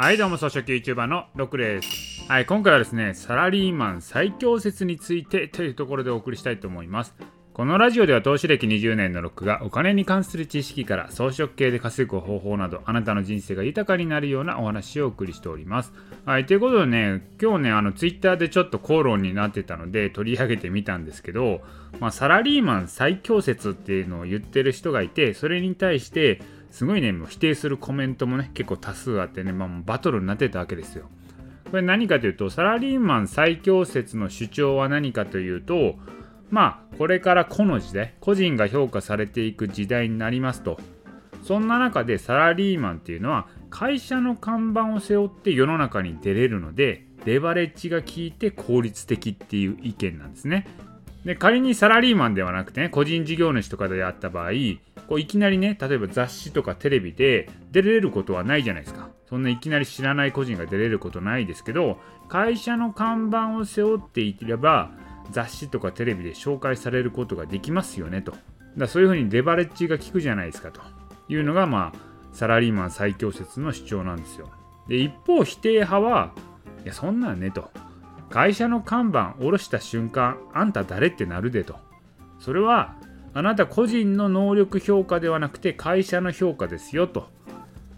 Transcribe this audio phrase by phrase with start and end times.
[0.00, 7.16] はいどうも草食 YouTuber のロックですはい今回はですねサラリーマン最強説についてというところでお送りしたいと思います
[7.58, 15.92] このラジオでは投資歴20年のロックがお金に関する知識から装飾系で稼ぐ方法などあなたの人生が豊かになるようなお話をお送りしております。
[16.24, 21.60] はい、ということでね、今日ね、あのツイッターでちょっと口論になってたので取り上げてみたんですけど、
[21.98, 26.40] まあ、サラリーマン最強説っていうのを言ってる人がいて、それに対して
[26.70, 31.06] すごいね、もう否定するコメントもね、結構多数あってね、まあ、バトルになってたわけですよ。
[31.70, 35.96] これ何かというと、サラリーマン最強説の主張は何かというと、
[36.50, 40.78] まあこれから個の時代個人が評価されていく時代になりますと
[41.42, 50.66] そんな中でサラリーマンっていうのは会社の看板を背負って世の中に出れるのでレバレッジが効いて効率的っていう意見なんですね
[51.28, 54.52] で仮にサラリーマンではなくてね個人事業主とかであった場合
[55.08, 61.98] こういきなりね例えば雑誌とかテレビで出れることはないじゃないですかそんないきなり知らない個人が出れることないですけど
[62.30, 64.90] 会社の看板を背負っていれば
[65.30, 68.32] 雑誌とかテレビで紹介されることができますよねと。
[68.78, 70.80] だそういうふうにレバレッジが効くじゃないですかと
[71.28, 71.98] いうのが、まあ、
[72.32, 74.48] サラリーマン最強説の主張なんですよ。
[74.88, 76.32] で、一方、否定派は、
[76.84, 77.70] いや、そんなんねと。
[78.30, 81.76] 会社の看板下ろした瞬間、あんた誰ってなるでと。
[82.38, 82.96] それは、
[83.34, 87.28] あなた個人の能力評価ではなくて会社の評価ですよと。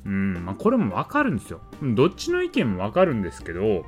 [0.05, 1.61] うん、まあ、これもわかるんですよ。
[1.83, 3.85] どっちの意見もわかるんですけど、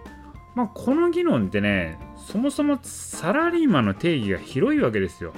[0.54, 5.32] まあ、この議論ってね、そもそもサラリーマンの定義が広いわけですよ。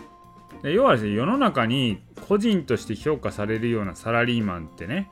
[0.62, 5.10] で要はですね、世の中に個人として評価されるようなサラリーマンってね、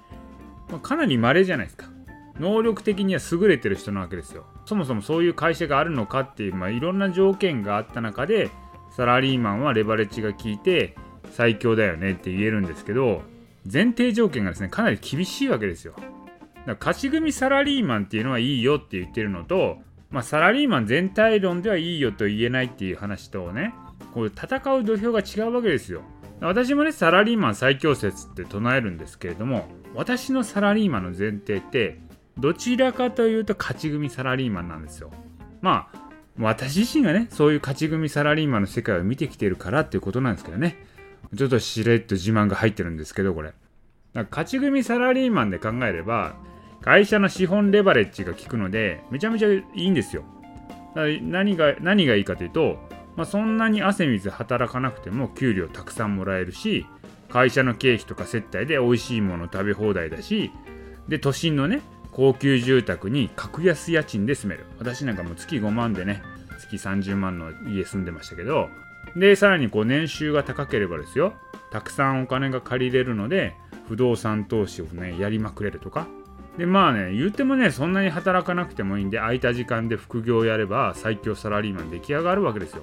[0.70, 1.91] まあ、かなり稀じゃないですか。
[2.38, 4.44] 能力的には優れてる人なわけですよ。
[4.64, 8.50] そもそもそういう会社があるのかっていう、まあ、いろんな条件があった中で、
[8.96, 10.94] サラリーマンはレバレッジが効いて
[11.30, 13.22] 最強だよねって言えるんですけど、
[13.70, 15.94] 前提条件がですね、かなり厳しいわけですよ。
[15.96, 16.08] だか
[16.66, 19.78] ら勝ち組サラリーマンっていうのはいいよって言ってるのと、
[20.12, 23.74] まあ、サラリーマン全体論ではいいよと言えないっていう話とね
[24.12, 26.02] こう戦う土俵が違うわけですよ
[26.40, 31.98] 私もねサラリーマン最強説って唱えるんですけれども私のサラリーマンの前提って
[32.38, 35.10] どちらかというと勝ち組サラリーマンなんですよ。
[35.60, 36.02] まあ
[36.38, 40.86] 私自身がねそういう勝ち組サラリーマンの世界を見てきてるからっていうことなんですけどね。
[41.36, 43.52] ちょっとしれっと自慢が入ってるんですけどこれ。
[44.30, 46.34] 勝ち組サラリーマンで考えれば
[46.82, 50.24] 会社の資本レバレッジが効くので、めちゃめちゃいいんですよ。
[50.94, 52.76] 何が何がいいかというと、
[53.16, 56.86] まあ、そんなに汗水働かなくても給料たくさんもらえるし、
[57.28, 60.50] 会社の経費とか接待で美味しいもの食べ放題だし、
[61.08, 61.82] で、都心のね、
[62.12, 64.66] 高級住宅に格安家賃で住める。
[64.78, 66.22] 私なんかもう月5万でね、
[66.60, 68.68] 月30万の家住んでましたけど、
[69.16, 71.34] で、さらにこう年収が高ければですよ、
[71.70, 73.54] たくさんお金が借りれるので、
[73.88, 76.06] 不動産投資をね、やりまくれるとか、
[76.58, 82.82] でまあね言ってもねそんなに働かなくてもいいんで空いた時間で副業をやれば最強サラリーマン出来上がるわけですよ。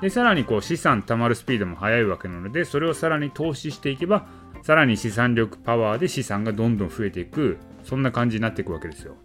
[0.00, 4.26] でさらにこう資産貯まるスピードも速いわけなのでそれをさらに投資していけば
[4.62, 7.58] さらに資産力パワーで資産がどんどん増えていく。
[7.88, 9.16] そんな感じになっていくわけですよ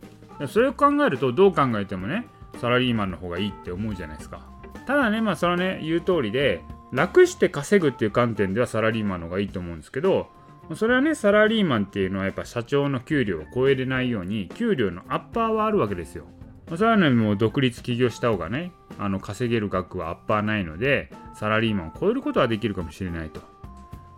[0.47, 2.27] それを考えるとどう考えてもね
[2.59, 4.47] サラリーマンの方がいいって思うじゃないですか
[4.87, 10.27] ただねまあそのね言う通りで楽して稼ぐっていう観点ではサラリーマンの方がいいと思うんですけど
[10.75, 16.25] それはね、サラリーマンっていうのはやっぱ社長の給料を超えれないように、給料のアッパーはあるわけですよ。
[16.69, 23.41] それはね、もう独立起業した方がね、あの稼げる額はアッパーないので、サラリーマンを超えることはできるかもしれないと。
[23.41, 23.49] だか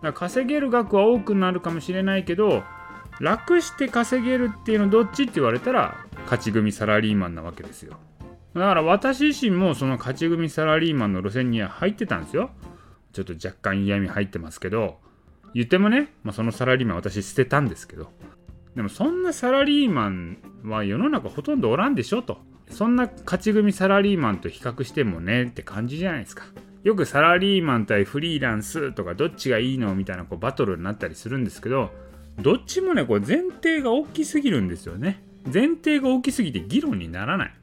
[0.02, 2.62] ら稼げる額は多くなるかもしれないけど、
[3.20, 7.98] 楽して稼げるっていうのどっちって言われたら、勝ち組サラリーマンなわけですよ。
[8.54, 12.50] だから私自身もその勝ち組サラリーマンの路線には入ってたんですよ。
[13.12, 14.98] ちょっと若干嫌味入ってますけど、
[15.54, 18.10] 言ってもね、まあ、そのサラリーマン私捨てたんですけど、
[18.74, 22.38] でもそんなサラリーマンは世の中ほとんどおらんでしょと。
[22.68, 26.44] そんな勝ち組サラリーマンと比較してもねって感じじゃないですか。
[26.82, 31.90] よくサラリーマン対フリーランスとかどっちがいいのみたいなこうバトルになったりするんですけど、
[32.38, 35.22] どっちもね、こう前提が大きすぎるんですよね。
[35.52, 37.54] 前提が大きすぎて議論にならない。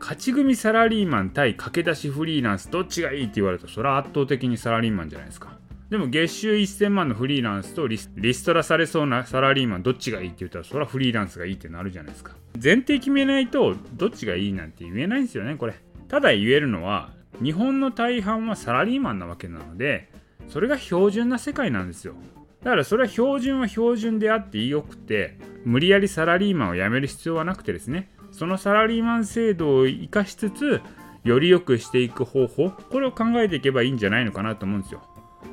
[0.00, 5.58] 勝ち組サラリーマン対駆け出しフリーランスどっちがいいって言われるとそれは圧倒的にサラリーマンじゃないですか。
[5.90, 12.32] でも月収1000万のフリーランスとリストラされそうなサラリーマンどっちがいいって言ったらそれはフリーランスがいいってなるじゃないですか。
[12.62, 15.74] 前提決めないとどっちがいいなんて言えないんですよねこれ。
[16.08, 17.10] ただ言えるのは
[17.42, 20.08] 日本の大半はサラリーマンなわけなので
[20.48, 22.14] それが標準な世界なんですよ。
[22.62, 30.80] だからそれは標準は標準であってよくて無理やりサラリーマンを辞める必要はなくてですねそのサラリーマン制度を生かしつつ
[31.24, 35.02] より良くしていく方法これを考えていけばいいんじゃないのかなと思うんですよ。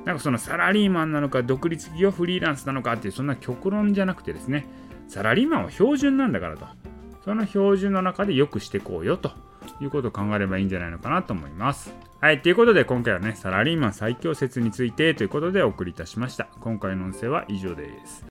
[0.06, 4.65] なんかそのサラリーマンなのか独立企業フリーランスなのかっていうそんな極論じゃなくてですね
[5.07, 6.65] サラリーマンは標準なんだからと
[7.25, 9.31] その標準の中で良くしていこうよと
[9.81, 11.93] いうことを考えればいいんじゃないのかなと思います。
[12.19, 16.47] はい、ということで今回はね、サラリーマン最強説についてということでお送りいたしました。
[16.61, 18.25] 今回の音声は以上です。